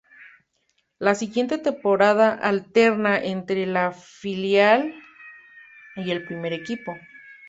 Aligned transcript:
La 0.97 1.13
siguiente 1.13 1.59
temporada 1.59 2.33
alterna 2.33 3.19
entre 3.19 3.61
el 3.61 3.77
filial 3.93 4.95
y 5.95 6.09
el 6.09 6.25
primer 6.25 6.53
equipo. 6.53 6.95